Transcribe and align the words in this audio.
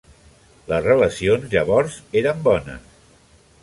Les 0.71 0.81
relacions 0.87 1.47
llavors 1.53 2.01
eren 2.23 2.43
bones. 2.51 2.95